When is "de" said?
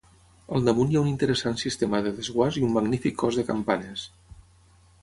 2.09-2.15, 3.43-3.47